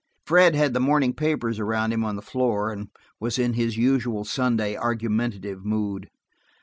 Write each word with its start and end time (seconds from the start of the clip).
Fred 0.25 0.55
had 0.55 0.73
the 0.73 0.79
morning 0.79 1.13
papers 1.13 1.59
around 1.59 1.93
him 1.93 2.03
on 2.03 2.15
the 2.15 2.23
floor, 2.23 2.71
and 2.71 2.87
was 3.19 3.37
in 3.37 3.53
his 3.53 3.77
usual 3.77 4.25
Sunday 4.25 4.75
argumentative 4.75 5.63
mood. 5.63 6.09